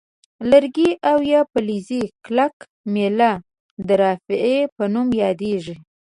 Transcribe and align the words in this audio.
لرګی 0.49 0.89
او 1.09 1.17
یا 1.33 1.41
فلزي 1.51 2.03
کلکه 2.25 2.63
میله 2.93 3.31
د 3.87 3.89
رافعې 4.01 4.59
په 4.75 4.83
نوم 4.93 5.07
یادیږي. 5.23 5.75